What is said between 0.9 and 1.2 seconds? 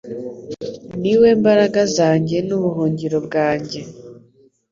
Ni